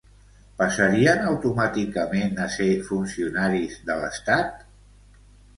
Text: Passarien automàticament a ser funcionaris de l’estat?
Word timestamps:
Passarien 0.61 1.19
automàticament 1.31 2.41
a 2.45 2.47
ser 2.55 2.71
funcionaris 2.89 3.79
de 3.91 3.99
l’estat? 4.01 4.69